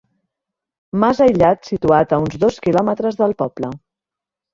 Mas 1.01 1.19
aïllat 1.25 1.69
situat 1.71 2.15
a 2.17 2.19
uns 2.23 2.37
dos 2.45 2.57
quilòmetres 2.67 3.21
del 3.21 3.37
poble. 3.43 3.71